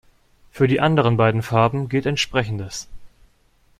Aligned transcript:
Für 0.49 0.67
die 0.67 0.79
anderen 0.81 1.15
beiden 1.15 1.43
Farben 1.43 1.87
gilt 1.87 2.07
entsprechendes. 2.07 2.87